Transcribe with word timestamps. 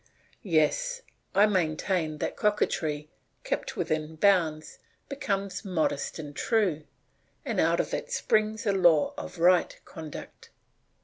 Yes, 0.41 1.03
I 1.35 1.45
maintain 1.45 2.17
that 2.17 2.35
coquetry, 2.35 3.11
kept 3.43 3.75
within 3.75 4.15
bounds, 4.15 4.79
becomes 5.09 5.63
modest 5.63 6.17
and 6.17 6.35
true, 6.35 6.85
and 7.45 7.59
out 7.59 7.79
of 7.79 7.93
it 7.93 8.11
springs 8.11 8.65
a 8.65 8.71
law 8.71 9.13
of 9.15 9.37
right 9.37 9.79
conduct. 9.85 10.49